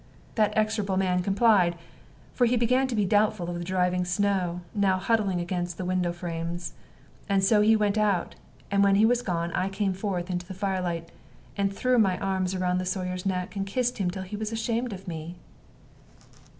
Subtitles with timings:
[0.33, 1.75] That execrable man complied,
[2.33, 6.11] for he began to be doubtful of the driving snow, now huddling against the window
[6.11, 6.73] frames.
[7.29, 8.33] And so he went out;
[8.71, 11.11] and when he was gone, I came forth into the fire light,
[11.55, 14.91] and threw my arms round the Sawyer's neck and kissed him till he was ashamed
[14.91, 15.35] of me.